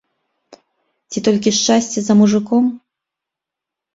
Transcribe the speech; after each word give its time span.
Ці 1.11 1.19
толькі 1.27 1.53
шчасце 1.57 1.99
за 2.07 2.13
мужыком? 2.21 2.65